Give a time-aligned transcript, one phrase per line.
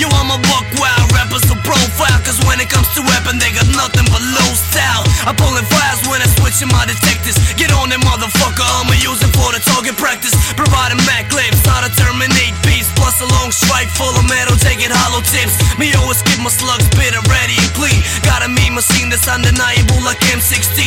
[0.00, 2.16] Yo, I'm a buck wild, rappers so profile.
[2.24, 5.04] Cause when it comes to rapping, they got nothing but low style.
[5.28, 7.36] I'm pulling fires when I switch in my detectives.
[7.60, 10.32] Get on it, motherfucker, I'ma use it for the target practice.
[10.56, 12.88] Providing Mac clips, how to terminate beats.
[12.96, 15.60] Plus a long strike full of metal, taking hollow tips.
[15.76, 18.00] Me always keep my slugs bitter, ready and clean.
[18.24, 20.79] Gotta mean machine that's undeniable like M16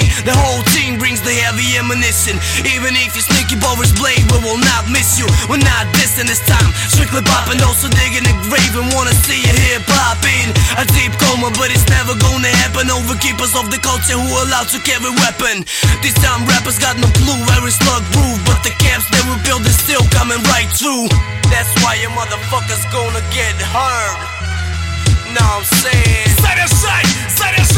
[1.78, 5.26] ammunition Even if you sneaky bower's blade We will not miss you.
[5.50, 6.70] We're not dissing this time.
[6.90, 11.50] Strictly popping Also digging a grave And wanna see you here popping A deep coma
[11.56, 12.90] But it's never gonna happen.
[12.90, 15.66] Over keepers of the culture Who allowed to carry weapon.
[16.02, 19.42] This time rappers got no clue Where is slug proof But the camps they were
[19.44, 21.10] building Still coming right through.
[21.52, 24.18] That's why your motherfuckers gonna get hurt.
[25.34, 26.30] Now I'm saying?
[26.42, 27.73] Side to side, side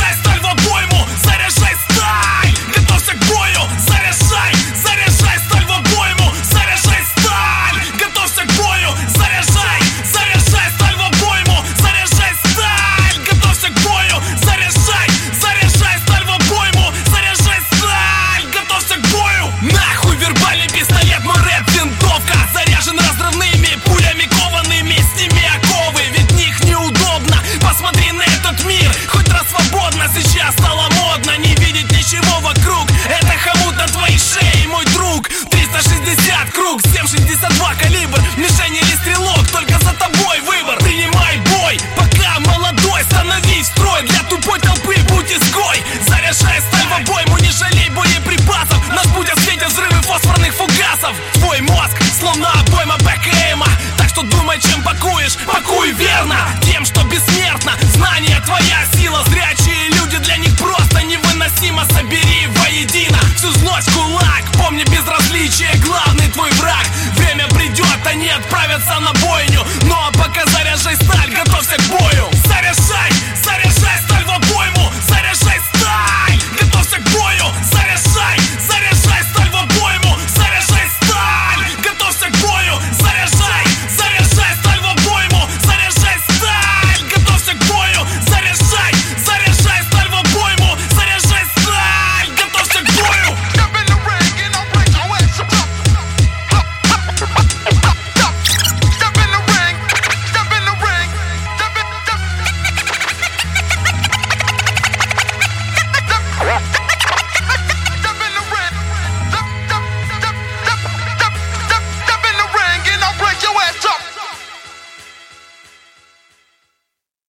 [62.86, 66.86] едино Всю злость кулак, помни безразличие Главный твой враг.
[67.16, 69.62] Время придет, а они отправятся на бойню.
[69.84, 72.35] Но а пока заряжай сталь, готовься к бою.